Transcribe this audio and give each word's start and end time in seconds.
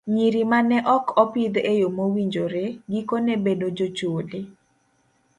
Nyiri 0.13 0.41
ma 0.51 0.59
ne 0.69 0.77
ok 0.95 1.05
opidh 1.23 1.57
e 1.71 1.73
yo 1.81 1.89
mowinjore, 1.97 2.63
gikone 2.91 3.33
bedo 3.43 3.67
jochode. 3.77 4.39